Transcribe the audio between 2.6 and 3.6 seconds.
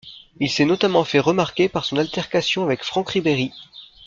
avec Franck Ribéry.